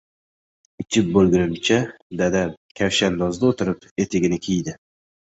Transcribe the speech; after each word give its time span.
ichib 0.83 1.09
bo‘lgunimcha 1.17 1.75
dadam 2.21 2.55
kavshandozda 2.79 3.51
о‘drib 3.51 3.85
etigini 4.05 4.41
kiydi. 4.49 4.75